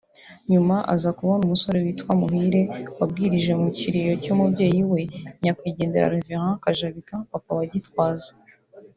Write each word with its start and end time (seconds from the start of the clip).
nyuma 0.51 0.75
aza 0.93 1.09
kubona 1.17 1.41
umusore 1.47 1.77
witwa 1.85 2.11
Muhire 2.21 2.61
wabwirije 2.97 3.51
mu 3.61 3.69
kiriyo 3.77 4.13
cy'umubyeyi 4.23 4.81
we 4.91 5.01
(nyakwigendera 5.41 6.11
Rev 6.13 6.29
Kajabika 6.63 7.15
papa 7.31 7.51
wa 7.57 7.65
Gitwaza) 7.71 8.31